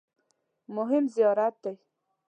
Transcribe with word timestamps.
مهم 0.75 1.03
زیارت 1.15 1.55
دی. 1.63 1.75